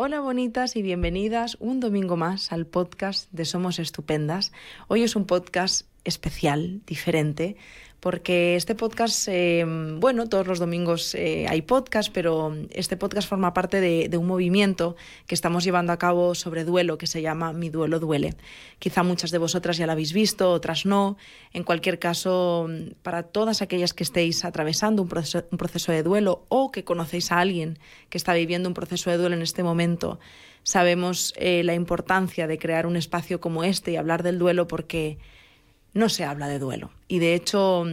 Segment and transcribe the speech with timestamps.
[0.00, 4.52] Hola bonitas y bienvenidas un domingo más al podcast de Somos Estupendas.
[4.86, 7.56] Hoy es un podcast especial, diferente,
[8.00, 9.64] porque este podcast, eh,
[9.98, 14.96] bueno, todos los domingos eh, hay podcast, pero este podcast forma parte de, un movimiento
[15.26, 18.34] que estamos llevando a cabo sobre duelo que se llama Mi duelo duele.
[18.78, 21.16] Quizá muchas de vosotras ya lo habéis visto, otras no.
[21.52, 22.68] En cualquier caso,
[23.02, 27.32] para todas aquellas que estéis atravesando un proceso, un proceso de duelo o que conocéis
[27.32, 27.78] a alguien
[28.10, 30.20] que está viviendo un proceso de duelo en este momento,
[30.62, 35.18] sabemos eh, la importancia de crear un espacio como este y hablar del duelo porque
[35.94, 36.90] no se habla de duelo.
[37.08, 37.84] Y de hecho,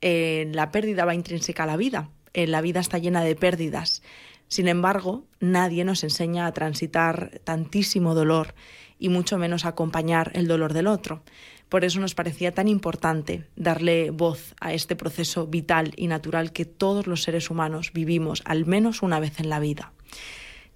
[0.00, 2.10] eh, la pérdida va intrínseca a la vida.
[2.34, 4.02] Eh, la vida está llena de pérdidas.
[4.48, 8.54] Sin embargo, nadie nos enseña a transitar tantísimo dolor
[8.98, 11.22] y mucho menos a acompañar el dolor del otro.
[11.68, 16.64] Por eso nos parecía tan importante darle voz a este proceso vital y natural que
[16.64, 19.92] todos los seres humanos vivimos al menos una vez en la vida.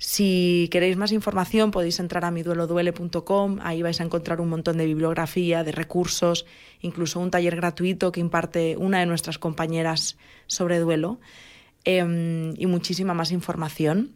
[0.05, 4.85] Si queréis más información podéis entrar a midueloduele.com, ahí vais a encontrar un montón de
[4.85, 6.45] bibliografía, de recursos,
[6.81, 11.21] incluso un taller gratuito que imparte una de nuestras compañeras sobre duelo
[11.85, 14.11] em, y muchísima más información.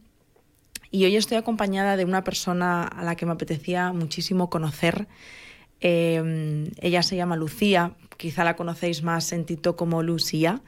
[0.91, 5.07] Y hoy estoy acompañada de una persona a la que me apetecía muchísimo conocer.
[5.79, 10.62] Em, ella se llama Lucía, quizá la conocéis más en TikTok como Lucía.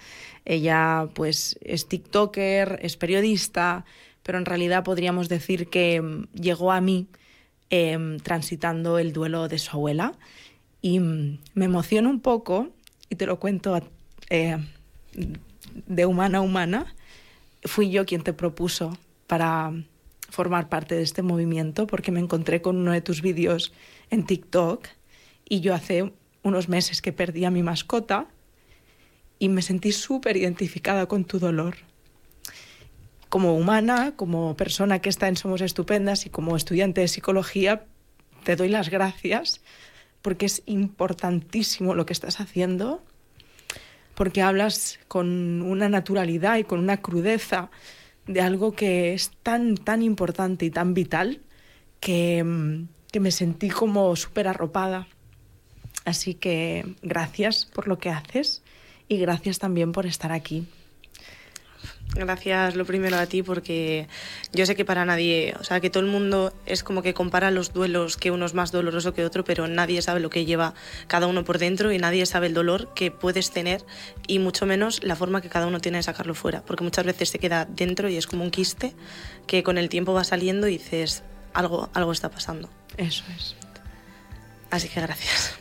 [0.45, 3.85] Ella pues es TikToker, es periodista,
[4.29, 7.07] pero en realidad podríamos decir que mm, llegó a mí
[7.71, 10.13] em, transitando el duelo de su abuela
[10.83, 12.69] y mm, me emociona un poco
[13.09, 13.81] y te lo cuento
[14.29, 14.59] eh,
[15.87, 16.95] de humana a humana.
[17.65, 19.73] Fui yo quien te propuso para
[20.29, 23.73] formar parte de este movimiento porque me encontré con uno de tus vídeos
[24.11, 24.89] en TikTok
[25.49, 26.13] y yo hace
[26.43, 28.27] unos meses que perdí a mi mascota
[29.39, 31.89] y me sentí súper identificada con tu dolor
[33.29, 37.85] como humana, como persona que está en Somos Estupendas y como estudiante de psicología,
[38.45, 39.61] te doy las gracias
[40.23, 43.03] porque es importantísimo lo que estás haciendo,
[44.15, 47.71] porque hablas con una naturalidad y con una crudeza
[48.27, 51.41] de algo que es tan, tan importante y tan vital
[52.01, 55.07] que, que me sentí como súper arropada.
[56.05, 58.63] Así que gracias por lo que haces
[59.09, 60.67] y gracias también por estar aquí.
[62.15, 64.09] Gracias lo primero a ti porque
[64.53, 67.51] yo sé que para nadie, o sea, que todo el mundo es como que compara
[67.51, 70.75] los duelos que uno es más doloroso que otro, pero nadie sabe lo que lleva
[71.07, 73.85] cada uno por dentro y nadie sabe el dolor que puedes tener
[74.27, 77.29] y mucho menos la forma que cada uno tiene de sacarlo fuera, porque muchas veces
[77.29, 78.95] se queda dentro y es como un quiste
[79.47, 82.71] que con el tiempo va saliendo y dices, algo, algo está pasando.
[82.97, 83.55] Eso es.
[84.71, 85.55] Así que gracias.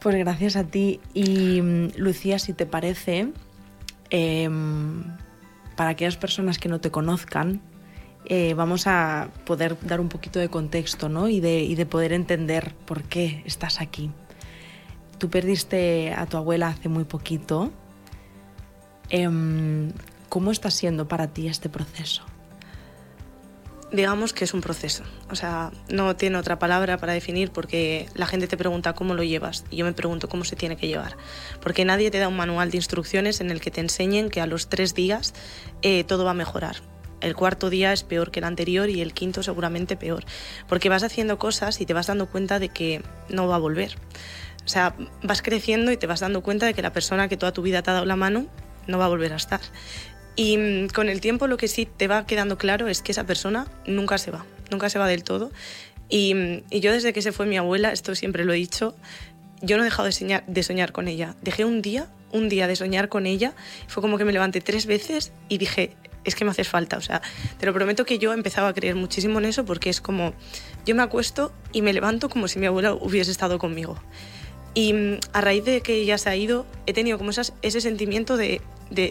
[0.00, 3.28] Pues gracias a ti y mm, Lucía, si te parece...
[4.10, 4.48] Eh,
[5.76, 7.60] para aquellas personas que no te conozcan,
[8.26, 11.28] eh, vamos a poder dar un poquito de contexto ¿no?
[11.28, 14.10] y, de, poder entender por qué estás aquí.
[15.18, 17.72] Tú perdiste a tu abuela hace muy poquito.
[19.10, 19.92] Em,
[20.28, 22.24] ¿Cómo está siendo para ti este proceso?
[23.94, 25.04] Digamos que es un proceso.
[25.30, 29.22] O sea, no tiene otra palabra para definir porque la gente te pregunta cómo lo
[29.22, 31.16] llevas y yo me pregunto cómo se tiene que llevar.
[31.60, 34.46] Porque nadie te da un manual de instrucciones en el que te enseñen que a
[34.46, 35.34] los tres días
[35.82, 36.76] eh, todo va a mejorar.
[37.20, 40.24] El cuarto día es peor que el anterior y el quinto seguramente peor.
[40.68, 43.96] Porque vas haciendo cosas y te vas dando cuenta de que no va a volver.
[44.64, 47.52] O sea, vas creciendo y te vas dando cuenta de que la persona que toda
[47.52, 48.46] tu vida te ha dado la mano
[48.86, 49.60] no va a volver a estar.
[50.36, 53.24] Y mm, con el tiempo lo que sí te va quedando claro es que esa
[53.24, 55.50] persona nunca se va, nunca se va del todo.
[56.08, 58.96] Y, mm, yo desde que se fue mi abuela, esto siempre lo he dicho,
[59.62, 61.36] yo no he dejado de soñar, de soñar con ella.
[61.42, 63.54] Dejé un día, un día de soñar con ella.
[63.86, 66.96] Fue como que me levanté tres veces y dije, es que me haces falta.
[66.96, 67.22] O sea,
[67.58, 70.34] te lo prometo que yo empezaba a creer muchísimo en eso porque es como,
[70.84, 73.96] yo me acuesto y me levanto como si mi abuela hubiese estado conmigo.
[74.74, 77.80] Y mm, a raíz de que ella se ha ido, he tenido como esas, ese
[77.80, 78.60] sentimiento de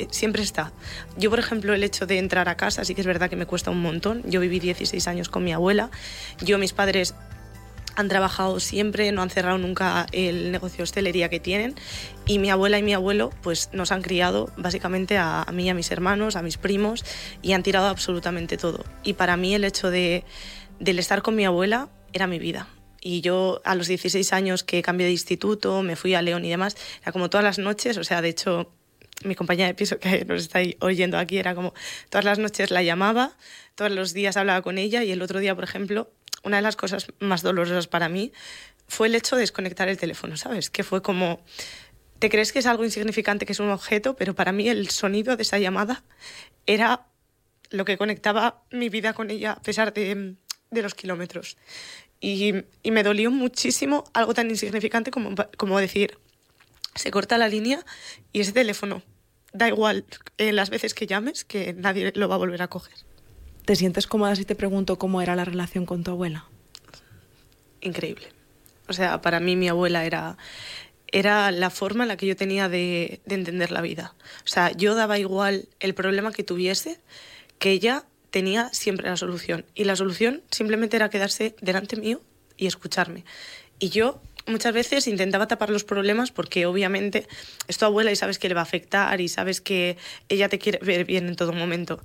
[0.09, 0.71] siempre está.
[1.17, 3.45] Yo, por ejemplo, el hecho de entrar a casa, sí que es verdad que me
[3.45, 4.21] cuesta un montón.
[4.25, 5.89] Yo viví 16 años con mi abuela.
[6.41, 7.15] Yo, mis padres
[7.95, 11.75] han trabajado siempre, no han cerrado nunca el negocio de hostelería que tienen
[12.25, 15.91] y mi abuela y mi abuelo pues nos han criado básicamente a, mí, a mis
[15.91, 17.05] hermanos, a mis primos
[17.41, 18.83] y han tirado absolutamente todo.
[19.03, 20.23] Y para mí el hecho de,
[20.79, 22.67] del estar con mi abuela era mi vida.
[23.01, 26.49] Y yo a los 16 años que cambié de instituto, me fui a León y
[26.49, 28.71] demás, era como todas las noches, o sea, de hecho
[29.23, 31.73] mi compañera de piso que nos está oyendo aquí era como
[32.09, 33.35] todas las noches la llamaba,
[33.75, 36.11] todos los días hablaba con ella y el otro día, por ejemplo,
[36.43, 38.31] una de las cosas más dolorosas para mí
[38.87, 40.69] fue el hecho de desconectar el teléfono, ¿sabes?
[40.69, 41.43] Que fue como,
[42.19, 45.35] te crees que es algo insignificante, que es un objeto, pero para mí el sonido
[45.37, 46.03] de esa llamada
[46.65, 47.07] era
[47.69, 50.35] lo que conectaba mi vida con ella, a pesar de
[50.73, 51.57] de los kilómetros.
[52.19, 52.53] Y,
[52.83, 56.17] y me dolió muchísimo algo tan insignificante como, como decir,
[56.95, 57.85] se corta la línea
[58.31, 59.01] y ese teléfono,
[59.53, 60.05] da igual
[60.37, 62.95] eh, las veces que llames, que nadie lo va a volver a coger.
[63.65, 66.47] ¿Te sientes cómoda si te pregunto cómo era la relación con tu abuela?
[67.81, 68.27] Increíble.
[68.89, 70.37] O sea, para mí mi abuela era,
[71.07, 74.15] era la forma en la que yo tenía de, de entender la vida.
[74.43, 76.99] O sea, yo daba igual el problema que tuviese,
[77.59, 79.65] que ella tenía siempre la solución.
[79.75, 82.21] Y la solución simplemente era quedarse delante mío
[82.57, 83.23] y escucharme.
[83.79, 87.27] Y yo muchas veces intentaba tapar los problemas porque obviamente
[87.67, 89.97] es tu abuela y sabes que le va a afectar y sabes que
[90.29, 92.01] ella te quiere ver bien en todo momento.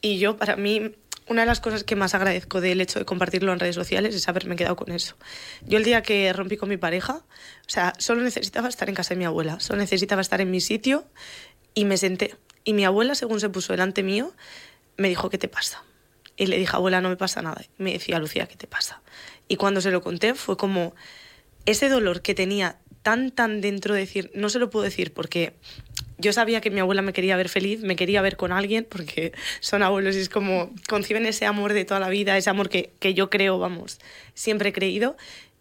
[0.00, 0.92] Y yo, para mí,
[1.28, 4.28] una de las cosas que más agradezco del hecho de compartirlo en redes sociales es
[4.28, 5.16] haberme quedado con eso.
[5.62, 9.10] Yo el día que rompí con mi pareja, o sea, solo necesitaba estar en casa
[9.10, 11.04] de mi abuela, solo necesitaba estar en mi sitio
[11.74, 12.36] y me senté.
[12.64, 14.32] Y mi abuela, según se puso delante mío,
[14.96, 15.84] me dijo, ¿qué te pasa?
[16.36, 17.62] Y le dije, abuela, no me pasa nada.
[17.78, 19.02] Y me decía, Lucía, ¿qué te pasa?
[19.48, 20.94] Y cuando se lo conté fue como
[21.66, 25.54] ese dolor que tenía tan, tan dentro de decir, no se lo puedo decir porque
[26.18, 29.32] yo sabía que mi abuela me quería ver feliz, me quería ver con alguien, porque
[29.60, 32.92] son abuelos y es como conciben ese amor de toda la vida, ese amor que,
[32.98, 34.00] que yo creo, vamos,
[34.34, 35.16] siempre he creído.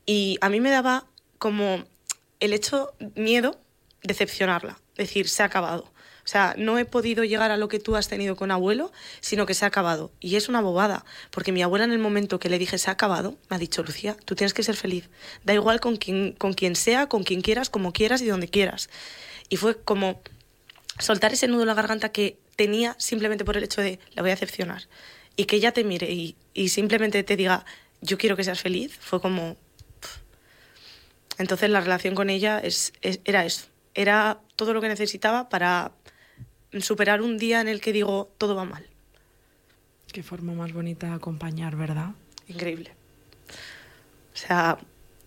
[0.06, 1.06] Y a mí me daba
[1.38, 1.84] como
[2.40, 3.60] el hecho, miedo,
[4.04, 5.92] decepcionarla, decir, se ha acabado.
[6.27, 8.91] O sea, no he podido llegar a lo que tú has tenido con abuelo,
[9.21, 10.12] sino que se ha acabado.
[10.19, 12.94] Y es una bobada, porque mi abuela en el momento que le dije se ha
[12.94, 15.09] acabado, me ha dicho, Lucía, tú tienes que ser feliz.
[15.45, 18.89] Da igual con quien, con quien sea, con quien quieras, como quieras y donde quieras.
[19.47, 20.19] Y fue como
[21.00, 24.31] soltar ese nudo en la garganta que tenía simplemente por el hecho de la voy
[24.31, 24.83] a decepcionar.
[25.38, 26.35] Y que ella te mire y,
[26.68, 27.63] simplemente te diga,
[28.01, 29.56] yo quiero que seas feliz, fue como...
[31.38, 33.68] Entonces la relación con ella es, era eso.
[33.94, 35.94] Era todo lo que necesitaba para
[36.80, 38.86] superar un día en el que digo todo va mal.
[40.12, 42.12] Qué forma más bonita de acompañar, ¿verdad?
[42.48, 42.92] Increíble.
[44.34, 44.78] O sea,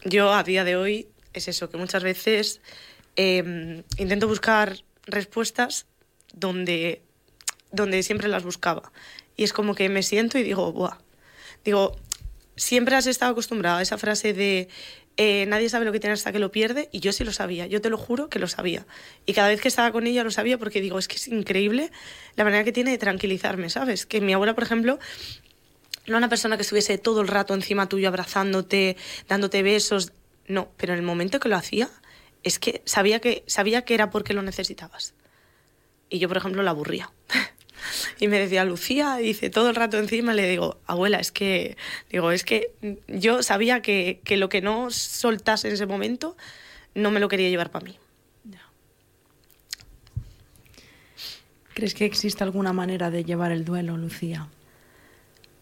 [0.05, 2.61] yo a día de hoy es eso, que muchas veces
[3.17, 4.77] eh, intento buscar
[5.07, 5.87] respuestas
[6.33, 7.03] donde,
[7.73, 8.93] donde siempre las buscaba.
[9.37, 10.99] Y es como que me siento y digo, ¡buah!
[11.65, 11.97] Digo,
[12.57, 14.69] siempre has estado acostumbrado a esa frase de
[15.23, 17.67] eh, nadie sabe lo que tiene hasta que lo pierde y yo sí lo sabía,
[17.67, 18.87] yo te lo juro que lo sabía.
[19.27, 21.93] Y cada vez que estaba con ella lo sabía porque digo, es que es increíble
[22.37, 24.07] la manera que tiene de tranquilizarme, ¿sabes?
[24.07, 24.99] Que mi abuela, por ejemplo,
[26.07, 28.97] no era una persona que estuviese todo el rato encima tuyo abrazándote,
[29.29, 30.13] dándote besos,
[30.49, 31.91] no, pero en el momento que lo hacía
[32.43, 35.13] es que sabía que, sabía que era porque lo necesitabas.
[36.09, 37.11] Y yo, por ejemplo, la aburría.
[38.19, 41.77] y me decía, Lucía, dice, todo el rato encima, le digo, abuela, es que,
[42.11, 42.73] digo, es que
[43.09, 46.37] yo sabía que, que lo que no soltase en ese momento
[46.95, 47.99] no me lo quería llevar para mí.
[51.75, 54.49] ¿Crees que existe alguna manera de llevar el duelo, Lucía?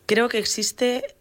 [0.07, 1.15] Creo que existe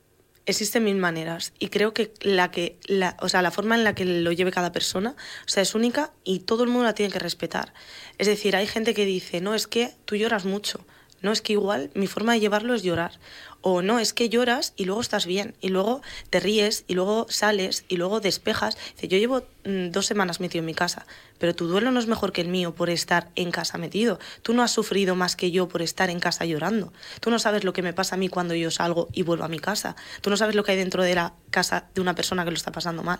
[0.47, 3.93] existen mil maneras y creo que la que la, o sea, la forma en la
[3.93, 5.11] que lo lleve cada persona,
[5.45, 7.73] o sea, es única y todo el mundo la tiene que respetar.
[8.17, 10.85] Es decir, hay gente que dice, "No, es que tú lloras mucho."
[11.21, 13.19] No, es que igual mi forma de llevarlo es llorar.
[13.61, 17.25] O no, es que lloras y luego estás bien, y luego te ríes, y luego
[17.29, 18.77] sales, y luego despejas.
[18.93, 21.05] Dice, yo llevo mm, dos semanas metido en mi casa,
[21.39, 24.19] pero tu duelo no es mejor que el mío por estar en casa metido.
[24.41, 26.93] Tú no has sufrido más que yo por estar en casa llorando.
[27.19, 29.47] Tú no sabes lo que me pasa a mí cuando yo salgo y vuelvo a
[29.47, 29.95] mi casa.
[30.21, 32.57] Tú no sabes lo que hay dentro de la casa de una persona que lo
[32.57, 33.19] está pasando mal.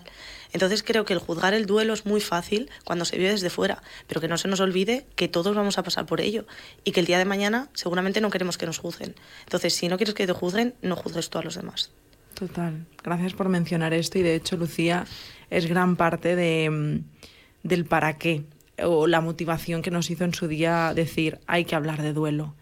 [0.53, 3.81] Entonces creo que el juzgar el duelo es muy fácil cuando se vive desde fuera,
[4.07, 6.45] pero que no se nos olvide que todos vamos a pasar por ello
[6.83, 9.15] y que el día de mañana seguramente no queremos que nos juzguen.
[9.43, 11.91] Entonces, si no quieres que te juzguen, no juzgues tú a los demás.
[12.35, 12.85] Total.
[13.03, 15.07] Gracias por mencionar esto y de hecho, Lucía,
[15.49, 18.45] es gran parte de, mm, del para qué
[18.83, 22.55] o la motivación que nos hizo en su día decir hay que hablar de duelo.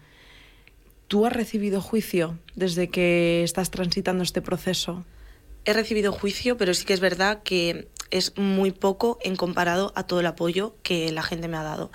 [1.08, 5.04] ¿Tú has recibido juicio desde que estás transitando este proceso?
[5.64, 10.06] He recibido juicio, pero sí que es verdad que es muy poco en comparado a
[10.06, 11.86] todo el apoyo que la gente me ha dado.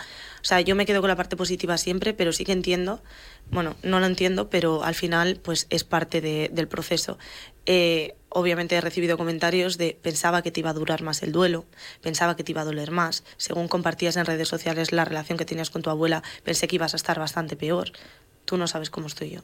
[0.42, 3.02] O sea, yo me quedo con la parte positiva siempre, pero sí que entiendo,
[3.50, 7.18] bueno, no lo entiendo, pero al final pues es parte de, del proceso.
[7.66, 11.66] Eh, obviamente he recibido comentarios de pensaba que te iba a durar más el duelo,
[12.02, 13.24] pensaba que te iba a doler más.
[13.38, 16.94] Según compartías en redes sociales la relación que tenías con tu abuela, pensé que ibas
[16.94, 17.92] a estar bastante peor.
[18.46, 19.42] Tú no sabes cómo estoy yo.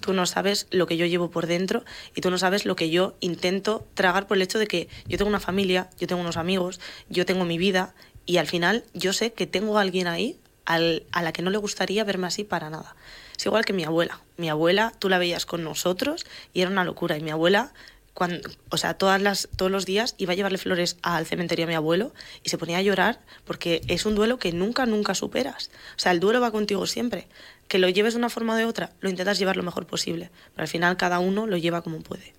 [0.00, 2.90] Tú no sabes lo que yo llevo por dentro y tú no sabes lo que
[2.90, 6.36] yo intento tragar por el hecho de que yo tengo una familia, yo tengo unos
[6.36, 7.94] amigos, yo tengo mi vida
[8.26, 11.58] y al final yo sé que tengo a alguien ahí a la que no le
[11.58, 12.96] gustaría verme así para nada.
[13.36, 14.20] Es igual que mi abuela.
[14.36, 17.18] Mi abuela, tú la veías con nosotros y era una locura.
[17.18, 17.72] Y mi abuela,
[18.14, 21.68] cuando, o sea, todas las, todos los días iba a llevarle flores al cementerio a
[21.68, 25.70] mi abuelo y se ponía a llorar porque es un duelo que nunca, nunca superas.
[25.96, 27.28] O sea, el duelo va contigo siempre.
[27.68, 30.30] Que lo lleves de una forma o de otra, lo intentas llevar lo mejor posible.
[30.54, 32.34] Pero al final cada uno lo lleva como puede.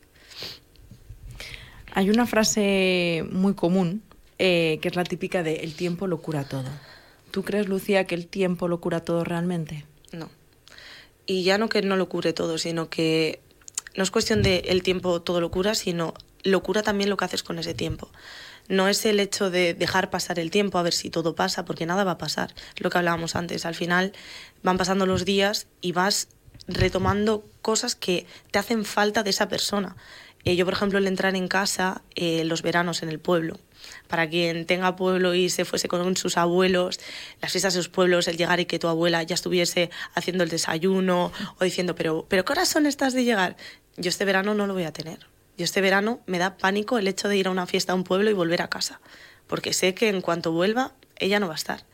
[1.94, 4.04] Hay una frase muy común
[4.38, 6.70] eh, que es la típica de el tiempo lo cura todo.
[7.32, 9.86] ¿Tú crees, Lucía, que el tiempo lo cura todo realmente?
[10.12, 10.30] No.
[11.26, 13.40] Y ya no que no lo cure todo, sino que
[13.96, 16.14] no es cuestión de el tiempo todo lo cura, sino
[16.46, 18.10] lo cura también lo que haces con ese tiempo.
[18.70, 21.86] No es el hecho de dejar pasar el tiempo a ver si todo pasa, porque
[21.86, 22.54] nada va a pasar.
[22.78, 24.14] Lo que hablábamos antes, al final
[24.64, 26.30] van pasando los días y vas
[26.68, 29.96] retomando cosas que te hacen falta de esa persona.
[30.46, 33.60] Eh, yo, por ejemplo, el entrar en casa eh, los veranos en el pueblo.
[34.08, 37.00] Para quien tenga pueblo y se fuese con sus abuelos,
[37.42, 40.50] las fiestas de sus pueblos, el llegar y que tu abuela ya estuviese haciendo el
[40.50, 43.58] desayuno o diciendo, pero, pero ¿qué horas son estas de llegar?
[43.98, 45.35] Yo este verano no lo voy a tener.
[45.58, 48.04] Yo este verano me da pánico el hecho de ir a una fiesta a un
[48.04, 49.00] pueblo y volver a casa,
[49.48, 51.86] porque sé que en cuanto vuelva, ella no va a estar.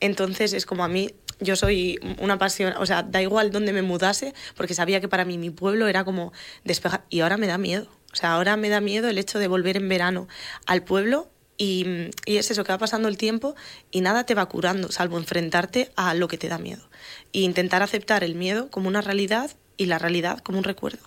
[0.00, 3.82] Entonces es como a mí, yo soy una pasión, o sea, da igual dónde me
[3.82, 6.32] mudase, porque sabía que para mí mi pueblo era como
[6.64, 7.88] despejar, y ahora me da miedo.
[8.12, 10.28] O sea, ahora me da miedo el hecho de volver en verano
[10.66, 13.54] al pueblo y, y, es eso, que va pasando el tiempo
[13.90, 16.88] y nada te va curando, salvo enfrentarte a lo que te da miedo.
[17.32, 21.00] E intentar aceptar el miedo como una realidad y la realidad como un recuerdo.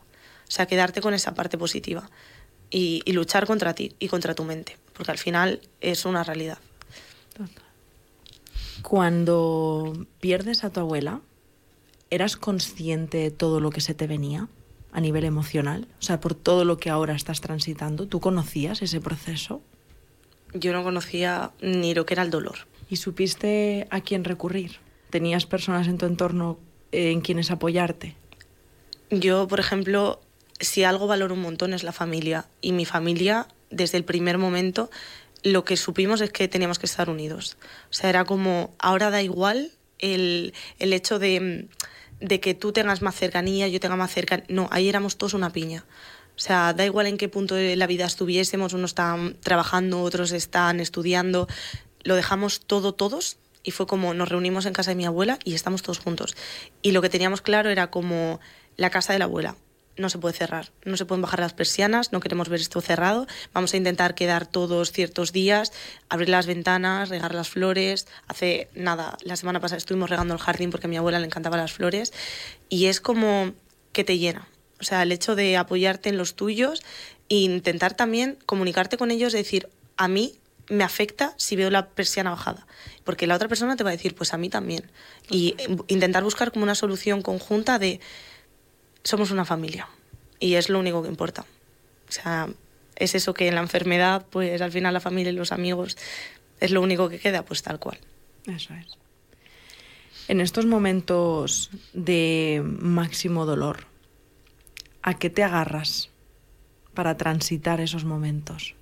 [0.51, 2.10] O sea, quedarte con esa parte positiva
[2.70, 6.58] y, y luchar contra ti y contra tu mente, porque al final es una realidad.
[8.81, 11.22] Cuando pierdes a tu abuela,
[12.10, 14.50] ¿eras consciente de todo lo que se te venía
[14.91, 15.88] a nivel emocional?
[16.00, 19.62] O sea, por todo lo que ahora estás transitando, ¿tú conocías ese proceso?
[20.53, 22.67] Yo no conocía ni lo que era el dolor.
[22.89, 24.79] ¿Y supiste a quién recurrir?
[25.12, 26.60] ¿Tenías personas en tu entorno
[26.91, 28.17] en quienes apoyarte?
[29.12, 30.20] Yo, por ejemplo,
[30.62, 32.46] si algo valoro un montón es la familia.
[32.62, 34.89] Y mi familia, desde el primer momento,
[35.44, 37.58] lo que supimos es que teníamos que estar unidos.
[37.89, 41.68] O sea, era como, ahora da igual el, el hecho de,
[42.20, 44.46] de, que tú tengas más cercanía, yo tenga más cercanía.
[44.50, 45.86] No, ahí éramos todos una piña.
[46.36, 50.32] O sea, da igual en qué punto de la vida estuviésemos, unos están trabajando, otros
[50.32, 51.48] están estudiando,
[52.03, 55.53] lo dejamos todo todos y fue como nos reunimos en casa de mi abuela y
[55.53, 56.36] estamos todos juntos.
[56.82, 58.39] Y lo que teníamos claro era como
[58.77, 59.56] la casa de la abuela
[59.98, 63.27] no se puede cerrar, no se pueden bajar las persianas, no queremos ver esto cerrado,
[63.53, 65.71] vamos a intentar quedar todos ciertos días,
[66.10, 68.07] abrir las ventanas, regar las flores.
[68.27, 71.60] Hace nada, la semana pasada estuvimos regando el jardín porque a mi abuela le encantaban
[71.60, 72.13] las flores
[72.69, 73.53] y es como
[73.91, 74.48] que te llena.
[74.79, 76.81] O sea, el hecho de apoyarte en los tuyos
[77.29, 80.36] e intentar también comunicarte con ellos, decir, a mí
[80.69, 82.65] me afecta si veo la persiana bajada,
[83.03, 84.89] porque la otra persona te va a decir, pues a mí también.
[85.29, 85.55] Y
[85.88, 88.00] intentar buscar como una solución conjunta de
[89.03, 89.88] somos una familia
[90.39, 91.46] y es lo único que importa.
[92.10, 92.50] O sea,
[92.96, 95.98] es eso que en la enfermedad, pues al final la familia y los amigos
[96.60, 97.98] es lo único que queda, pues tal cual.
[98.48, 98.98] Eso es.
[100.27, 103.86] En estos momentos de máximo dolor,
[105.01, 106.10] ¿a qué te agarras
[106.93, 108.75] para transitar esos momentos?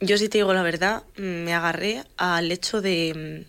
[0.00, 3.44] Yo si te digo la verdad, me agarré al hecho de,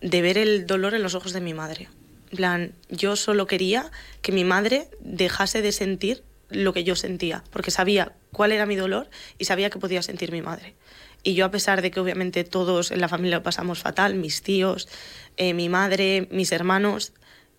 [0.00, 1.88] de ver el dolor en los ojos de mi madre
[2.28, 3.90] plan, yo solo quería
[4.22, 8.76] que mi madre dejase de sentir lo que yo sentía, porque sabía cuál era mi
[8.76, 9.08] dolor
[9.38, 10.74] y sabía que podía sentir mi madre.
[11.22, 14.42] Y yo, a pesar de que obviamente todos en la familia lo pasamos fatal, mis
[14.42, 14.88] tíos,
[15.36, 17.12] eh, mi madre, mis hermanos,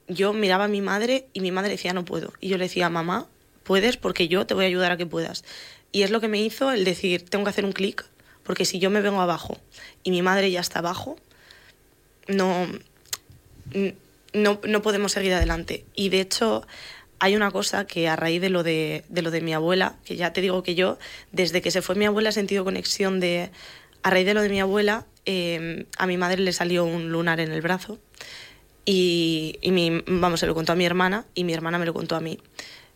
[0.08, 2.34] yo miraba a mi madre y mi madre decía no puedo.
[2.40, 3.28] Y yo le decía, mamá,
[3.64, 5.44] puedes porque yo te voy a ayudar a que puedas.
[5.92, 8.06] Y es lo que me hizo el decir, tengo que hacer un clic,
[8.44, 9.60] porque si yo me vengo abajo
[10.04, 11.18] y mi madre ya está abajo,
[12.28, 12.68] no
[14.34, 15.86] no, no podemos seguir adelante.
[15.96, 16.66] Y de hecho,
[17.20, 20.16] hay una cosa que a raíz de lo de, de, lo de mi abuela, que
[20.16, 20.98] ya te digo que yo,
[21.32, 23.52] desde que se fue mi abuela he sentido conexión de...
[24.02, 27.42] A raíz de lo de mi abuela, eh, a mi madre le salió un lunar
[27.42, 28.00] en el brazo
[28.86, 31.94] y, y mi, vamos, se lo contó a mi hermana y mi hermana me lo
[31.94, 32.40] contó a mí.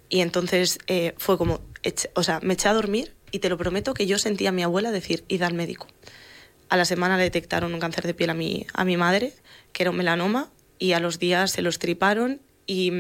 [0.09, 1.59] Y entonces eh, fue como,
[2.13, 4.63] o sea, me eché a dormir y te lo prometo que yo sentía a mi
[4.63, 5.87] abuela decir, id al médico.
[6.69, 9.33] A la semana le detectaron un cáncer de piel a mi, a mi madre,
[9.73, 10.49] que era un melanoma,
[10.79, 12.91] y a los días se lo estriparon y,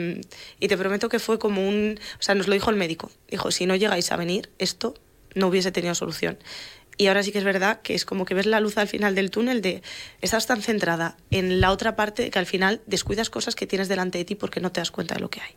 [0.59, 1.97] y, te prometo que fue como un...
[2.19, 3.09] O sea, nos lo dijo el médico.
[3.29, 4.93] Dijo, si no llegáis a venir, esto
[5.35, 6.37] no hubiese tenido solución.
[6.97, 9.15] Y ahora sí que es verdad que es como que ves la luz al final
[9.15, 9.81] del túnel de
[10.21, 14.19] estás tan centrada en la otra parte que al final descuidas cosas que tienes delante
[14.19, 15.55] de ti porque no te das cuenta de lo que hay.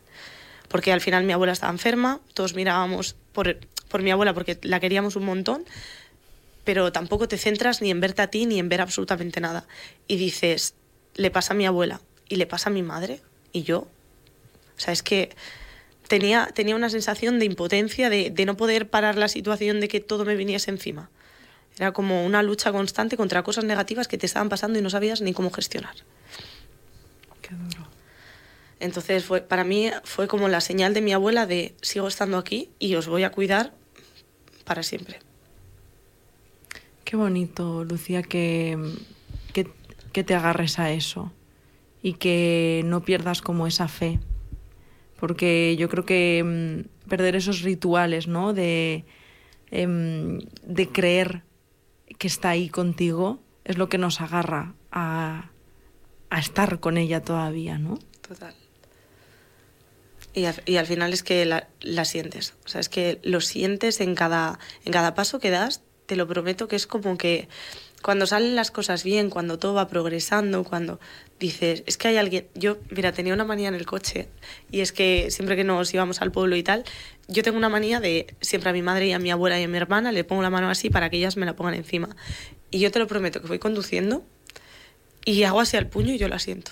[0.67, 3.57] Porque al final mi abuela estaba enferma, todos mirábamos por,
[3.87, 5.63] por mi abuela porque la queríamos un montón,
[6.63, 9.67] pero tampoco te centras ni en verte a ti ni en ver absolutamente nada.
[10.07, 10.73] Y dices,
[11.17, 13.21] le pasa a mi abuela, y le pasa a mi madre
[13.51, 13.79] y yo.
[13.79, 15.35] O sea, es que
[16.07, 19.99] tenía, tenía una sensación de impotencia, de, de no poder parar la situación de que
[19.99, 21.09] todo me viniese encima.
[21.77, 25.21] Era como una lucha constante contra cosas negativas que te estaban pasando y no sabías
[25.21, 25.95] ni cómo gestionar.
[27.41, 27.87] Qué duro.
[28.79, 32.69] Entonces, fue, para mí fue como la señal de mi abuela de sigo estando aquí
[32.79, 33.73] y os voy a cuidar
[34.65, 35.19] para siempre.
[37.03, 38.77] Qué bonito, Lucía, que,
[40.17, 41.31] que, te agarres a eso
[42.01, 44.19] y que no pierdas como esa fe.
[45.19, 48.53] Porque yo creo que mm, perder esos rituales, ¿no?
[48.53, 49.05] De,
[49.69, 51.43] em, de creer
[52.17, 55.51] que está ahí contigo es lo que nos agarra a,
[56.31, 57.99] a estar con ella todavía, ¿no?
[58.27, 58.55] Total.
[60.33, 62.55] Y al, y al final es que la, la, sientes.
[62.65, 65.83] O sea, es que lo sientes en cada, en cada paso que das.
[66.07, 67.49] Te lo prometo que es como que
[68.01, 70.99] cuando salen las cosas bien, cuando todo va progresando, cuando
[71.39, 72.47] dices, es que hay alguien.
[72.53, 74.27] Yo, mira, tenía una manía en el coche
[74.71, 76.83] y es que siempre que nos íbamos al pueblo y tal,
[77.27, 79.67] yo tengo una manía de siempre a mi madre y a mi abuela y a
[79.67, 82.15] mi hermana le pongo la mano así para que ellas me la pongan encima.
[82.71, 84.23] Y yo te lo prometo que voy conduciendo
[85.25, 86.71] y hago así al puño y yo la siento.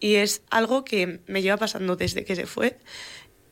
[0.00, 2.78] Y es algo que me lleva pasando desde que se fue.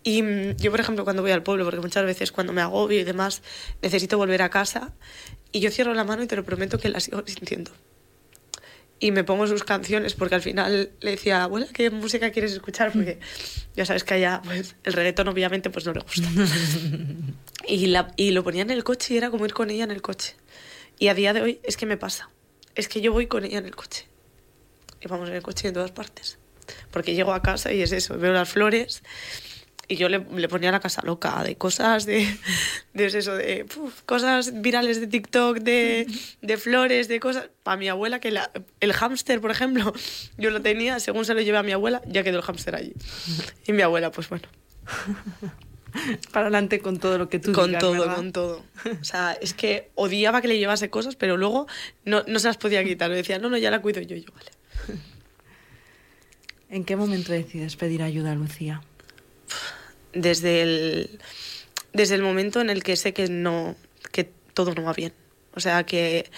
[0.03, 3.01] Y mm, yo, por ejemplo, cuando voy al pueblo, porque muchas veces cuando me agobio
[3.01, 3.43] y demás,
[3.83, 4.93] necesito volver a casa,
[5.53, 7.71] y yo cierro la mano y te lo prometo que la sigo sintiendo.
[9.01, 12.93] Y me pongo sus canciones porque al final le decía, abuela, ¿qué música quieres escuchar?
[12.93, 13.21] Porque
[13.77, 16.29] ya sabes que allá pues, el reggaetón obviamente pues no le gusta.
[17.69, 19.93] y, la, y lo ponía en el coche y era como ir con ella en
[19.93, 20.35] el coche.
[20.99, 22.31] Y a día de hoy es que me pasa.
[22.75, 24.09] Es que yo voy con ella en el coche.
[25.01, 26.39] Y vamos en el coche en todas partes.
[26.91, 29.03] Porque llego a casa y es eso, veo las flores
[29.89, 32.29] y yo le, le ponía la casa loca de cosas de,
[32.93, 36.07] de eso, de uf, cosas virales de TikTok, de,
[36.43, 37.49] de flores, de cosas.
[37.63, 39.93] Para mi abuela, que la, el hámster, por ejemplo,
[40.39, 42.93] yo lo tenía, según se lo llevé a mi abuela, ya quedó el hámster allí.
[43.67, 44.47] Y mi abuela, pues bueno.
[46.33, 48.17] Para adelante con todo lo que tú Con digas, todo, ¿verdad?
[48.17, 48.63] con todo.
[49.01, 51.67] O sea, es que odiaba que le llevase cosas, pero luego
[52.05, 53.09] no, no se las podía quitar.
[53.09, 54.17] Me decía, no, no, ya la cuido yo.
[54.17, 54.51] Yo, vale.
[56.69, 58.83] ¿En qué momento decides pedir ayuda, Lucía?
[60.13, 61.21] Desde el,
[61.93, 63.77] desde el momento en el que sé que, no,
[64.13, 65.13] que todo no va bien.
[65.55, 66.31] O sea, que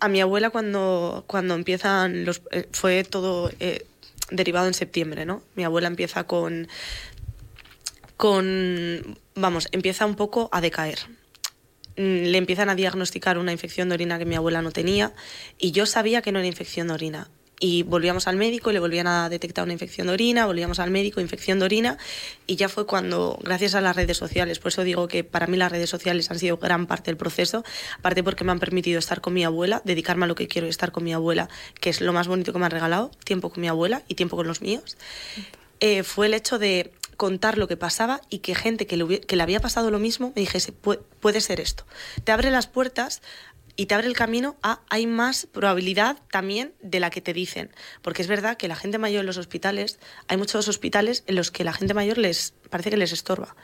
[0.00, 2.42] a mi abuela cuando, cuando empiezan los...
[2.50, 3.86] eh, fue todo eh,
[4.30, 5.42] derivado en septiembre, ¿no?
[5.54, 6.68] Mi abuela empieza con...
[8.16, 10.98] con vamos, empieza un poco a decaer.
[11.96, 15.12] Mm, Le empiezan a diagnosticar una infección de orina que mi abuela no tenía
[15.58, 17.30] y yo sabía que no era infección de orina.
[17.60, 20.90] Y volvíamos al médico y le volvían a detectar una infección de orina, volvíamos al
[20.92, 21.98] médico, infección de orina,
[22.46, 25.56] y ya fue cuando, gracias a las redes sociales, por eso digo que para mí
[25.56, 27.64] las redes sociales han sido gran parte del proceso,
[27.98, 30.70] aparte porque me han permitido estar con mi abuela, dedicarme a lo que quiero y
[30.70, 31.48] estar con mi abuela,
[31.80, 34.36] que es lo más bonito que me han regalado, tiempo con mi abuela y tiempo
[34.36, 34.96] con los míos,
[35.80, 39.34] eh, fue el hecho de contar lo que pasaba y que gente que le, que
[39.34, 41.84] le había pasado lo mismo me dijese, "Pu- puede ser esto.
[42.22, 43.20] Te abre las puertas
[43.78, 47.70] y te abre el camino a hay más probabilidad también de la que te dicen.
[48.02, 51.52] Porque es verdad que la gente mayor en los hospitales, hay muchos hospitales en los
[51.52, 53.54] que la gente mayor les parece que les estorba.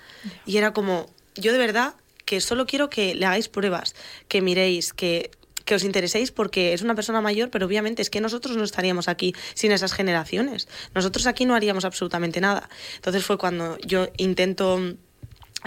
[0.46, 3.96] Y era como, yo de verdad que solo quiero que le hagáis pruebas,
[4.28, 5.32] que miréis, que
[5.64, 9.08] que os intereséis porque es una persona mayor, pero obviamente es que nosotros no estaríamos
[9.08, 10.68] aquí sin esas generaciones.
[10.94, 12.68] Nosotros aquí no haríamos absolutamente nada.
[12.96, 14.78] Entonces fue cuando yo intento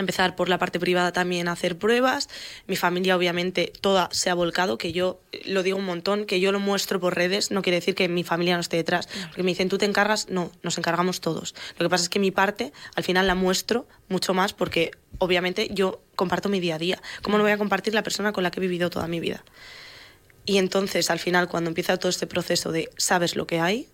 [0.02, 2.30] empezar por la parte privada también a hacer pruebas.
[2.68, 6.40] Mi familia obviamente toda se ha volcado, que yo eh, lo digo un montón, que
[6.40, 9.08] yo lo muestro por redes, no quiere decir que mi familia no esté detrás.
[9.28, 11.56] Porque me dicen, tú te encargas, no, nos encargamos todos.
[11.78, 15.70] Lo que pasa es que mi parte al final la muestro mucho más porque obviamente
[15.72, 17.02] yo comparto mi día a día.
[17.22, 19.44] ¿Cómo no voy a compartir la persona con la que he vivido toda mi vida?
[20.46, 23.90] Y entonces al final cuando empieza todo este proceso de sabes lo que hay,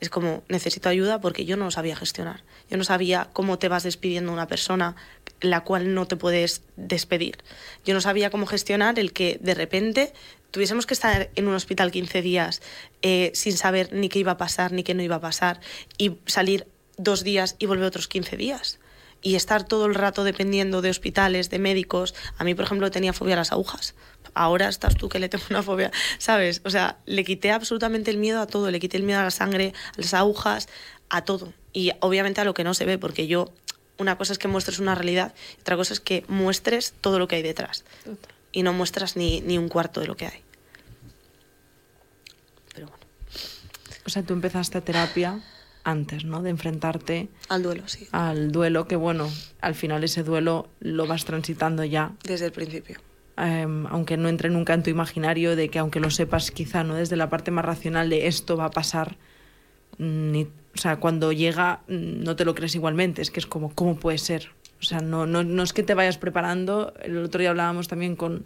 [0.00, 2.44] es como necesito ayuda porque yo no sabía gestionar.
[2.70, 4.96] Yo no sabía cómo te vas despidiendo de una persona
[5.40, 7.38] la cual no te puedes despedir.
[7.84, 10.12] Yo no sabía cómo gestionar el que de repente
[10.50, 12.62] tuviésemos que estar en un hospital 15 días
[13.02, 15.60] eh, sin saber ni qué iba a pasar ni qué no iba a pasar
[15.96, 18.78] y salir dos días y volver otros 15 días.
[19.20, 22.14] Y estar todo el rato dependiendo de hospitales, de médicos.
[22.36, 23.96] A mí, por ejemplo, tenía fobia a las agujas.
[24.34, 26.60] Ahora estás tú que le tengo una fobia, ¿sabes?
[26.64, 28.70] O sea, le quité absolutamente el miedo a todo.
[28.70, 30.68] Le quité el miedo a la sangre, a las agujas,
[31.08, 31.52] a todo.
[31.72, 33.52] Y obviamente a lo que no se ve, porque yo,
[33.98, 37.36] una cosa es que muestres una realidad, otra cosa es que muestres todo lo que
[37.36, 37.84] hay detrás.
[38.52, 40.42] Y no muestras ni, ni un cuarto de lo que hay.
[42.74, 43.04] Pero bueno,
[44.06, 45.40] O sea, tú empezaste terapia
[45.84, 46.42] antes, ¿no?
[46.42, 48.08] De enfrentarte al duelo, sí.
[48.12, 52.98] al duelo, que bueno, al final ese duelo lo vas transitando ya, Desde el principio.
[53.38, 56.94] Eh, aunque no entre nunca en tu imaginario, de que aunque lo sepas quizá, ¿no?
[56.94, 59.16] Desde la parte más racional de esto va a pasar,
[59.98, 63.46] mm, ni, o sea, cuando llega mm, no te lo crees igualmente, es que es
[63.46, 64.50] como, ¿cómo puede ser?
[64.80, 68.16] O sea, no, no, no es que te vayas preparando, el otro día hablábamos también
[68.16, 68.44] con,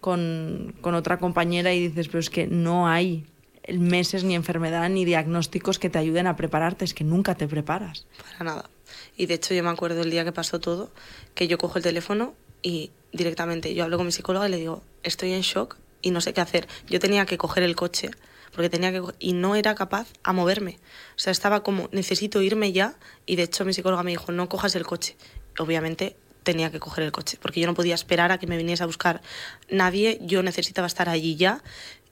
[0.00, 3.26] con, con otra compañera y dices, pero es que no hay
[3.68, 8.06] meses ni enfermedad ni diagnósticos que te ayuden a prepararte, es que nunca te preparas.
[8.32, 8.70] Para nada.
[9.16, 10.90] Y de hecho yo me acuerdo el día que pasó todo,
[11.34, 14.82] que yo cojo el teléfono y directamente yo hablo con mi psicóloga y le digo,
[15.02, 16.68] estoy en shock y no sé qué hacer.
[16.88, 18.10] Yo tenía que coger el coche
[18.52, 20.78] porque tenía que y no era capaz a moverme.
[21.16, 22.96] O sea, estaba como necesito irme ya
[23.26, 25.16] y de hecho mi psicóloga me dijo, "No cojas el coche."
[25.58, 28.82] Obviamente tenía que coger el coche porque yo no podía esperar a que me viniese
[28.82, 29.20] a buscar
[29.68, 31.62] nadie, yo necesitaba estar allí ya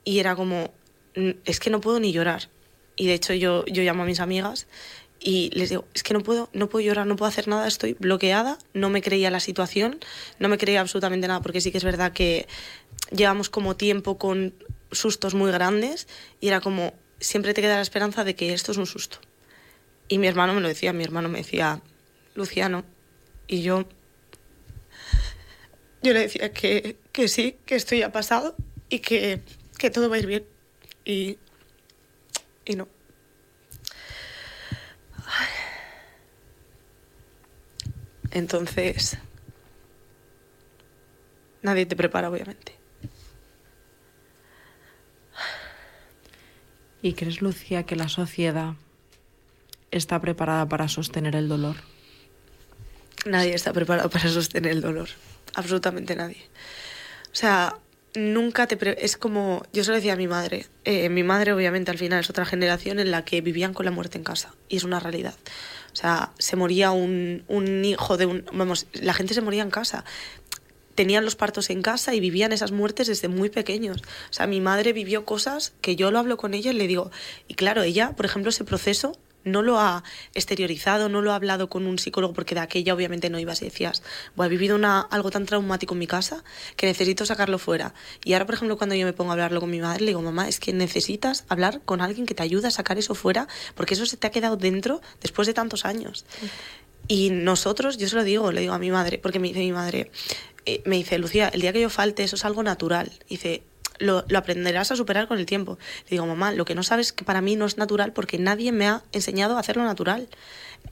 [0.04, 0.72] y era como
[1.44, 2.48] es que no puedo ni llorar.
[2.96, 4.66] Y de hecho yo yo llamo a mis amigas
[5.20, 7.94] y les digo, es que no puedo, no puedo llorar, no puedo hacer nada, estoy
[7.94, 9.98] bloqueada, no me creía la situación,
[10.38, 12.46] no me creía absolutamente nada, porque sí que es verdad que
[13.11, 14.54] llevamos como tiempo con
[14.92, 16.07] sustos muy grandes
[16.40, 19.18] y era como, siempre te queda la esperanza de que esto es un susto.
[20.07, 21.83] Y mi hermano me lo decía, mi hermano me decía,
[22.35, 22.85] Luciano,
[23.46, 23.88] y yo,
[26.02, 28.54] yo le decía que, que sí, que esto ya ha pasado
[28.88, 29.42] y que,
[29.78, 30.46] que todo va a ir bien.
[31.04, 31.38] Y,
[32.64, 32.88] y no.
[38.30, 39.18] Entonces,
[41.62, 42.78] nadie te prepara, obviamente.
[47.00, 48.74] ¿Y crees, Lucia, que la sociedad
[49.90, 51.76] está preparada para sostener el dolor?
[53.24, 55.08] Nadie está preparado para sostener el dolor.
[55.54, 56.42] Absolutamente nadie.
[57.32, 57.76] O sea,
[58.14, 59.04] nunca te...
[59.04, 59.62] es como...
[59.72, 60.66] Yo se lo decía a mi madre.
[60.84, 63.92] Eh, mi madre, obviamente, al final es otra generación en la que vivían con la
[63.92, 64.54] muerte en casa.
[64.68, 65.34] Y es una realidad.
[65.98, 68.44] O sea, se moría un, un hijo de un...
[68.52, 70.04] Vamos, la gente se moría en casa
[70.94, 74.02] tenían los partos en casa y vivían esas muertes desde muy pequeños.
[74.30, 77.12] O sea, mi madre vivió cosas que yo lo hablo con ella y le digo,
[77.46, 81.68] y claro, ella, por ejemplo, ese proceso no lo ha exteriorizado, no lo ha hablado
[81.68, 84.03] con un psicólogo, porque de aquella obviamente no ibas y decías,
[84.38, 86.44] he vivido una, algo tan traumático en mi casa
[86.77, 87.94] que necesito sacarlo fuera.
[88.24, 90.22] Y ahora, por ejemplo, cuando yo me pongo a hablarlo con mi madre, le digo,
[90.22, 93.94] mamá, es que necesitas hablar con alguien que te ayude a sacar eso fuera, porque
[93.94, 96.24] eso se te ha quedado dentro después de tantos años.
[97.07, 99.72] Y nosotros, yo se lo digo, le digo a mi madre, porque me dice mi
[99.72, 100.11] madre,
[100.66, 103.11] eh, me dice, Lucía, el día que yo falte, eso es algo natural.
[103.29, 103.62] Dice,
[103.98, 105.78] lo, aprenderás a superar con el tiempo.
[106.08, 108.72] Digo, mamá, lo que no sabes es que para mí no es natural porque nadie
[108.72, 110.28] me ha enseñado a hacerlo natural.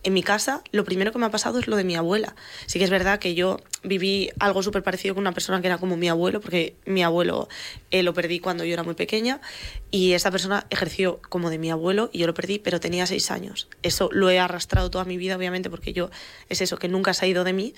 [0.02, 2.34] En mi casa, lo primero que me ha pasado es lo de mi abuela.
[2.66, 5.78] Sí que es verdad que yo viví algo súper parecido con una persona que era
[5.78, 7.48] como mi abuelo, porque mi abuelo
[7.90, 9.40] eh, lo perdí cuando yo era muy pequeña,
[9.90, 13.30] y esa persona ejerció como de mi abuelo y yo lo perdí, pero tenía seis
[13.30, 13.68] años.
[13.82, 16.10] Eso lo he arrastrado toda mi vida, obviamente, porque yo
[16.48, 17.74] es eso, que nunca se ha ido de mí,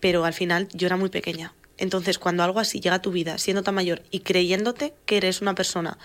[0.00, 1.54] pero al final yo era muy pequeña.
[1.78, 5.40] Entonces, cuando algo así llega a tu vida, siendo tan mayor y creyéndote que eres
[5.40, 5.98] una persona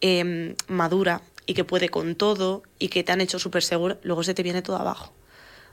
[0.00, 4.22] em, madura y que puede con todo y que te han hecho súper seguro, luego
[4.22, 5.12] se te viene todo abajo.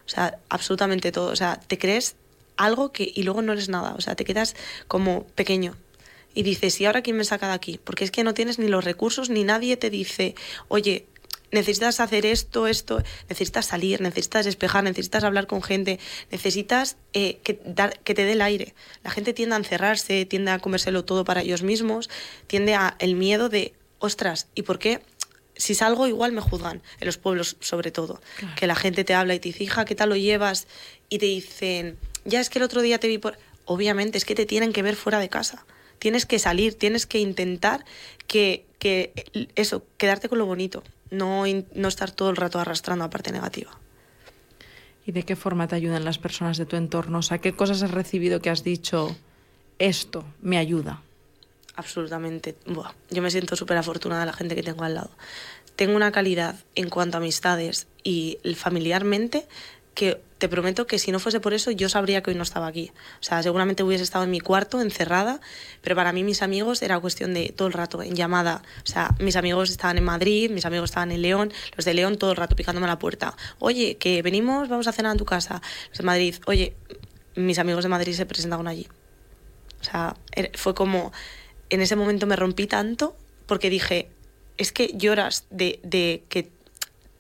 [0.06, 1.32] O sea, absolutamente todo.
[1.32, 2.16] O sea, te crees
[2.58, 3.94] algo que y luego no eres nada.
[3.98, 4.56] O sea, te quedas
[4.88, 5.76] como pequeño.
[6.34, 7.80] Y dices, ¿y ahora quién me saca de aquí?
[7.84, 10.36] Porque es que no tienes ni los recursos, ni nadie te dice,
[10.68, 11.06] oye,
[11.52, 16.00] necesitas hacer esto, esto, necesitas salir, necesitas despejar, necesitas hablar con gente,
[16.32, 18.74] necesitas eh, que, dar, que te dé el aire.
[19.04, 22.10] La gente tiende a encerrarse, tiende a comérselo todo para ellos mismos,
[22.48, 25.02] tiende a el miedo de, ostras, ¿y por qué?
[25.58, 28.22] Si salgo igual me juzgan, en los pueblos sobre todo,
[28.58, 30.68] que la gente te habla y te dice, hija, ¿qué tal lo llevas?
[31.08, 33.38] Y te dicen, ya es que el otro día te vi por...
[33.68, 35.66] Obviamente, es que te tienen que ver fuera de casa.
[35.98, 37.84] Tienes que salir, tienes que intentar
[38.28, 39.12] que, que
[39.56, 43.72] eso, quedarte con lo bonito no, no estar todo el rato arrastrando a parte negativa.
[45.06, 47.20] ¿Y de qué forma te ayudan las personas de tu entorno?
[47.20, 49.16] O sea, ¿qué cosas has recibido que has dicho,
[49.78, 51.02] esto me ayuda?
[51.76, 52.56] Absolutamente.
[52.66, 55.12] Buah, yo me siento súper afortunada de la gente que tengo al lado.
[55.76, 59.46] Tengo una calidad en cuanto a amistades y familiarmente
[59.96, 62.68] que te prometo que si no fuese por eso yo sabría que hoy no estaba
[62.68, 62.92] aquí.
[63.22, 65.40] O sea, seguramente hubiese estado en mi cuarto, encerrada,
[65.82, 68.62] pero para mí mis amigos era cuestión de todo el rato, en llamada.
[68.84, 72.18] O sea, mis amigos estaban en Madrid, mis amigos estaban en León, los de León
[72.18, 73.36] todo el rato picándome a la puerta.
[73.60, 75.62] Oye, que venimos, vamos a cenar en tu casa.
[75.90, 76.76] Los de Madrid, oye,
[77.36, 78.88] mis amigos de Madrid se presentaron allí.
[79.80, 81.14] O sea, er, fue como,
[81.70, 84.10] en ese momento me rompí tanto porque dije,
[84.58, 86.52] es que lloras de, de que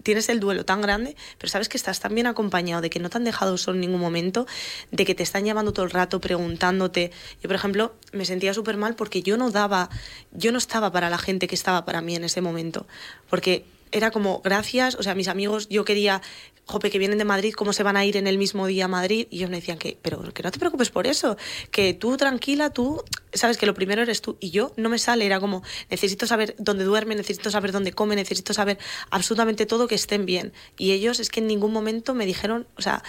[0.05, 3.09] tienes el duelo tan grande, pero sabes que estás tan bien acompañado, de que no
[3.09, 4.45] te han dejado solo en ningún momento,
[4.91, 7.11] de que te están llamando todo el rato, preguntándote.
[7.41, 9.89] Yo, por ejemplo, me sentía súper mal porque yo no daba,
[10.31, 12.85] yo no estaba para la gente que estaba para mí en ese momento,
[13.31, 16.21] porque era como gracias, o sea, mis amigos, yo quería
[16.65, 18.87] jope, que vienen de Madrid, ¿cómo se van a ir en el mismo día a
[18.87, 19.27] Madrid?
[19.29, 21.37] Y ellos me decían que, pero que no te preocupes por eso,
[21.71, 24.37] que tú tranquila, tú sabes que lo primero eres tú.
[24.39, 28.15] Y yo no me sale, era como, necesito saber dónde duerme, necesito saber dónde come,
[28.15, 28.79] necesito saber
[29.11, 30.53] absolutamente todo que estén bien.
[30.77, 33.03] Y ellos es que en ningún momento me dijeron, o sea,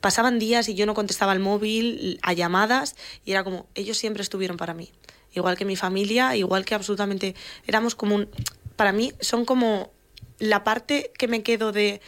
[0.00, 4.22] pasaban días y yo no contestaba al móvil, a llamadas, y era como, ellos siempre
[4.22, 4.92] estuvieron para mí.
[5.34, 7.34] Igual que mi familia, igual que absolutamente,
[7.66, 8.28] éramos como un,
[8.76, 9.92] para mí son como
[10.38, 12.00] la parte que me quedo de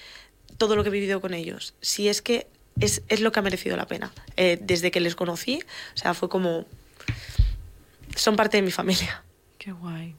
[0.59, 1.75] todo lo que he vivido con ellos.
[1.81, 2.47] Si es que
[2.81, 4.13] es, es lo que ha merecido la pena.
[4.37, 5.61] Eh, desde que les conocí,
[5.95, 6.67] o sea, fue como...
[8.17, 9.23] Son parte de mi familia.
[9.59, 10.15] Qué guay.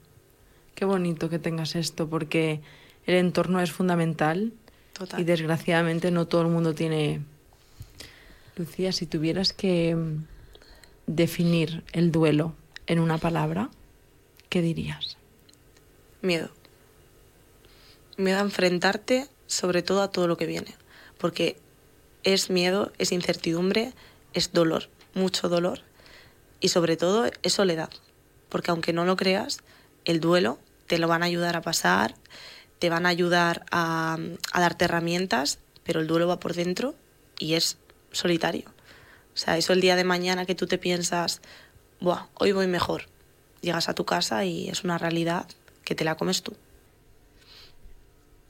[0.73, 2.61] Qué bonito que tengas esto, porque
[3.05, 4.53] el entorno es fundamental
[4.93, 5.19] Total.
[5.19, 7.21] y desgraciadamente no todo el mundo tiene...
[8.57, 10.25] Lucía, si tuvieras que mm,
[11.07, 12.55] definir el duelo
[12.87, 13.69] en una palabra,
[14.49, 15.17] ¿qué dirías?
[16.21, 16.49] Miedo.
[18.17, 20.75] Miedo a enfrentarte sobre todo a todo lo que viene.
[21.17, 21.57] Porque
[22.23, 23.93] es miedo, es incertidumbre,
[24.33, 25.81] es dolor, mucho dolor.
[26.59, 27.89] Y sobre todo es soledad.
[28.49, 29.59] Porque aunque no lo creas,
[30.05, 32.15] el duelo te lo van a ayudar a pasar,
[32.79, 34.17] te van a ayudar a,
[34.51, 36.95] a darte herramientas, pero el duelo va por dentro
[37.39, 37.77] y es
[38.11, 38.69] solitario.
[39.33, 41.41] O sea, eso el día de mañana que tú te piensas,
[41.99, 43.03] Buah, hoy voy mejor.
[43.61, 45.47] Llegas a tu casa y es una realidad
[45.83, 46.55] que te la comes tú.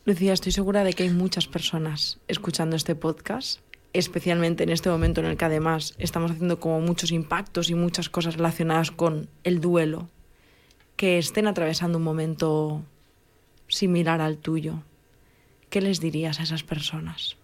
[0.06, 5.20] Lucía, estoy segura de que hay muchas personas escuchando este podcast, especialmente en este momento
[5.20, 9.62] en el que además estamos haciendo como muchos impactos y muchas cosas relacionadas con el
[9.62, 10.08] duelo,
[10.96, 12.84] que estén atravesando un momento
[13.68, 14.84] similar al tuyo.
[15.72, 17.36] ¿Qué les dirías a esas personas?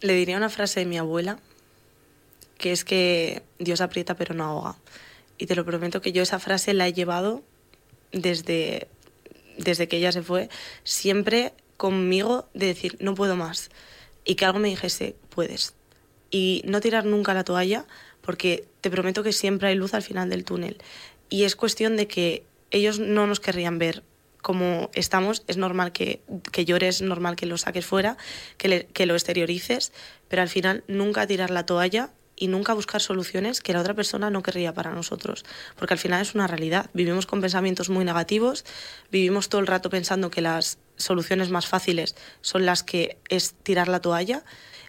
[0.00, 1.38] Le diría una frase de mi abuela,
[2.56, 4.74] que es que Dios aprieta pero no ahoga.
[5.38, 7.44] Y te lo prometo que yo esa frase la he llevado
[8.10, 8.88] desde,
[9.58, 10.48] desde que ella se fue,
[10.84, 13.70] siempre conmigo de decir, no puedo más.
[14.24, 15.74] Y que algo me dijese, puedes.
[16.30, 17.86] Y no tirar nunca la toalla,
[18.20, 20.78] porque te prometo que siempre hay luz al final del túnel.
[21.30, 24.02] Y es cuestión de que ellos no nos querrían ver
[24.42, 28.16] como estamos, es normal que, que llores, es normal que lo saques fuera,
[28.56, 29.92] que, que lo exteriorices,
[30.28, 34.30] pero al final nunca tirar la toalla y nunca buscar soluciones que la otra persona
[34.30, 35.44] no querría para nosotros,
[35.76, 36.90] porque al final es una realidad.
[36.94, 38.64] Vivimos con pensamientos muy negativos,
[39.10, 43.88] vivimos todo el rato pensando que las soluciones más fáciles son las que es tirar
[43.88, 44.44] la toalla.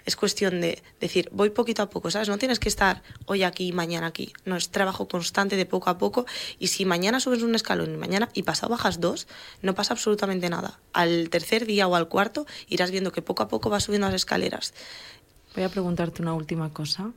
[0.06, 2.30] Es cuestión de decir, voy poquito a poco, ¿sabes?
[2.30, 4.34] No tienes que estar hoy aquí y mañana aquí.
[4.44, 6.26] No es trabajo constante de poco a poco.
[6.58, 9.28] Y si mañana subes un escalón y mañana y pasado bajas dos,
[9.62, 10.80] no pasa absolutamente nada.
[10.94, 14.16] Al tercer día o al cuarto irás viendo que poco a poco vas subiendo las
[14.16, 14.74] escaleras.
[15.56, 17.12] Voy a preguntarte una última cosa.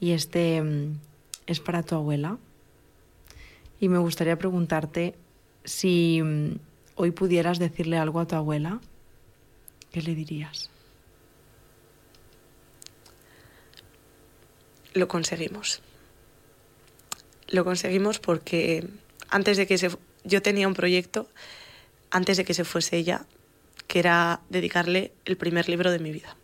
[0.00, 0.98] Y este mm,
[1.46, 2.38] es para tu abuela.
[3.80, 5.14] Y me gustaría preguntarte
[5.64, 6.58] si mm,
[6.96, 8.80] hoy pudieras decirle algo a tu abuela,
[9.92, 10.70] ¿qué le dirías?
[14.94, 15.82] Lo conseguimos.
[17.48, 18.88] Lo conseguimos porque
[19.28, 19.90] antes de que se
[20.24, 21.28] yo tenía un proyecto
[22.10, 23.26] antes de que se fuese ella,
[23.86, 26.36] que era dedicarle el primer libro de mi vida.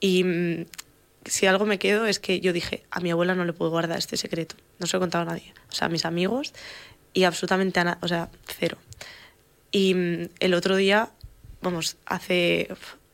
[0.00, 0.66] Y mm,
[1.26, 3.98] si algo me quedo es que yo dije, a mi abuela no le puedo guardar
[3.98, 4.56] este secreto.
[4.78, 5.52] No se lo he contado a nadie.
[5.70, 6.52] O sea, a mis amigos
[7.12, 7.98] y absolutamente a nadie.
[8.02, 8.78] O sea, cero.
[9.70, 11.10] Y mm, el otro día,
[11.62, 12.68] vamos, hace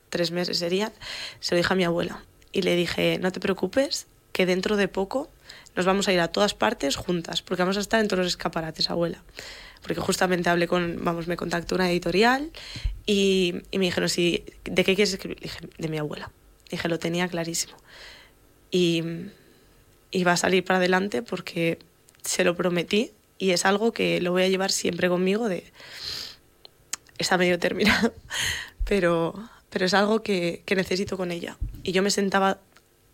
[0.09, 0.93] tres meses serían,
[1.41, 2.23] se lo dije a mi abuela.
[2.53, 5.29] Y le dije, no te preocupes, que dentro de poco
[5.75, 8.33] nos vamos a ir a todas partes juntas, porque vamos a estar en todos los
[8.33, 9.23] escaparates, abuela.
[9.83, 12.51] Porque justamente hablé con, vamos, me contactó una editorial
[13.05, 15.39] y, y me dijeron, sí, ¿de qué quieres escribir?
[15.39, 16.31] Le dije, de mi abuela.
[16.71, 17.77] Dije, lo tenía clarísimo.
[18.71, 19.03] Y,
[20.11, 21.79] y va a salir para adelante porque
[22.23, 25.65] se lo prometí y es algo que lo voy a llevar siempre conmigo de...
[27.19, 28.13] Está medio terminado,
[28.85, 29.35] pero,
[29.71, 31.57] pero es algo que, que necesito con ella.
[31.83, 32.61] Y yo me sentaba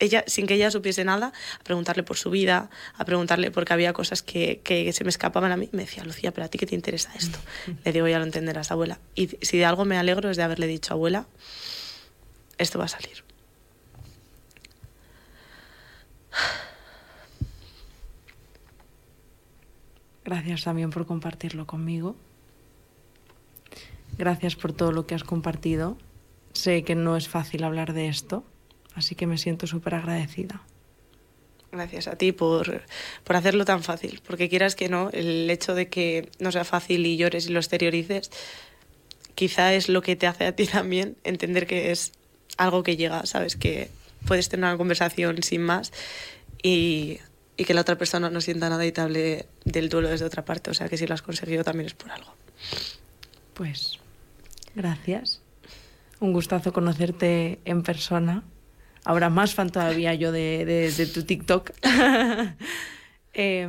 [0.01, 3.93] ella, sin que ella supiese nada, a preguntarle por su vida, a preguntarle porque había
[3.93, 5.69] cosas que, que, se me escapaban a mí.
[5.73, 7.39] Me decía, Lucía, ¿pero a ti qué te interesa esto?
[7.85, 8.99] Le digo, ya lo entenderás, abuela.
[9.15, 11.27] Y si de algo me alegro es de haberle dicho, abuela,
[12.59, 13.25] esto va a salir.
[20.25, 22.17] Gracias también por compartirlo conmigo.
[24.19, 25.97] Gracias por todo lo que has compartido.
[26.53, 28.45] Sé que no es fácil hablar de esto,
[28.95, 30.63] así que me siento súper agradecida.
[31.73, 32.83] Gracias a ti por,
[33.25, 37.07] por, hacerlo tan fácil, porque quieras que no, el hecho de que no sea fácil
[37.07, 38.31] y llores y lo exteriorices,
[39.35, 42.13] quizá es lo que te hace a ti también entender que es
[42.59, 43.89] algo que llega, sabes, que
[44.27, 45.93] puedes tener una conversación sin más
[46.63, 47.19] y,
[47.57, 50.45] y que la otra persona no sienta nada y te hable del duelo desde otra
[50.45, 50.71] parte.
[50.71, 52.35] O sea que si lo has conseguido también es por algo.
[53.55, 53.99] Pues
[54.75, 55.43] gracias.
[56.21, 58.45] Un gustazo conocerte en persona.
[59.05, 61.73] Ahora más fan todavía yo de, de, tu TikTok.
[63.35, 63.69] eh,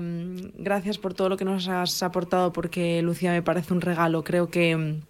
[0.56, 4.24] gracias por todo lo que nos has aportado porque Lucía me parece un regalo.
[4.24, 5.02] Creo que mm,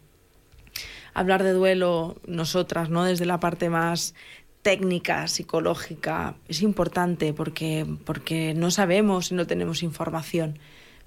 [1.14, 3.04] hablar de duelo nosotras, ¿no?
[3.04, 4.16] Desde la parte más
[4.63, 10.58] técnica, psicológica, es importante porque, porque no sabemos y no tenemos información.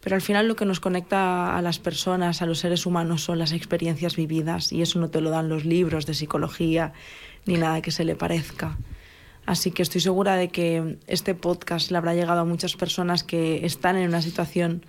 [0.01, 3.39] Pero al final lo que nos conecta a las personas, a los seres humanos, son
[3.39, 6.93] las experiencias vividas y eso no te lo dan los libros de psicología
[7.47, 8.79] ni nada que se le parezca.
[9.47, 13.65] Así que estoy segura de que este podcast le habrá llegado a muchas personas que
[13.65, 14.85] están en una situación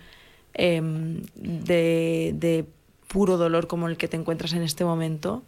[0.53, 2.65] em, de, de
[3.07, 5.43] puro dolor como el que te encuentras en este momento,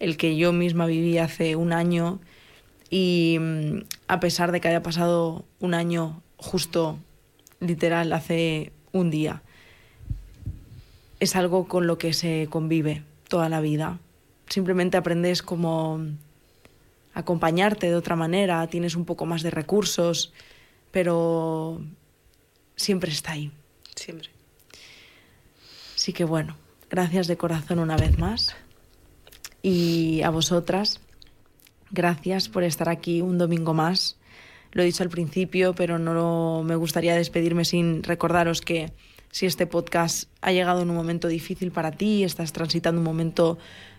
[0.00, 2.20] el que yo misma viví hace un año
[2.94, 6.96] y mm, a pesar de que haya pasado un año justo
[7.58, 9.42] literal hace un día.
[11.18, 13.98] Es algo con lo que se convive toda la vida.
[14.48, 16.06] Simplemente aprendes como
[17.14, 20.32] acompañarte de otra manera, tienes un poco más de recursos,
[20.92, 21.82] pero
[22.76, 23.50] siempre está ahí.
[23.96, 24.30] Siempre.
[25.96, 26.56] Así que bueno,
[26.88, 28.54] gracias de corazón una vez más.
[29.62, 31.00] Y a vosotras,
[31.94, 34.16] gracias por estar aquí un domingo más.
[34.72, 38.92] Lo he dicho al principio, pero no me gustaría despedirme sin recordaros que
[39.30, 43.58] si este podcast ha llegado en un momento difícil para ti, estás transitando un momento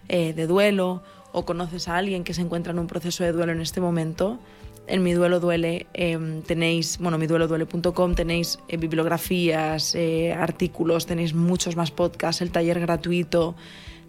[0.10, 3.52] eh, de duelo o conoces a alguien que se encuentra en un proceso de duelo
[3.52, 4.40] en este momento,
[4.88, 11.76] en Mi Duelo Duele em, tenéis, bueno, midueloduele.com tenéis eh, bibliografías, eh, artículos, tenéis muchos
[11.76, 13.56] más podcasts, el taller gratuito,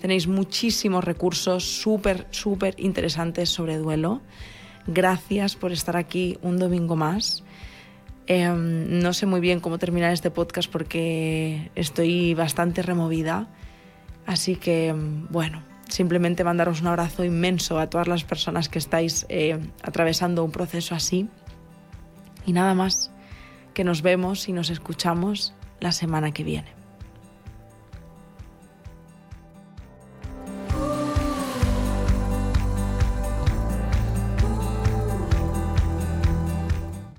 [0.01, 4.21] tenéis muchísimos recursos súper, súper interesantes sobre duelo.
[4.87, 7.43] Gracias por estar aquí un domingo más.
[8.27, 13.49] Em, no sé muy bien cómo terminar este podcast porque estoy bastante removida.
[14.27, 14.95] Así que,
[15.31, 20.51] bueno, simplemente mandaros un abrazo inmenso a todas las personas que estáis eh, atravesando un
[20.51, 21.29] proceso así.
[22.45, 23.11] Y nada más,
[23.75, 26.76] que nos vemos y nos escuchamos la semana que viene.